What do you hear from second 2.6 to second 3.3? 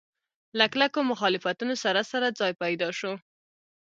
پیدا شو.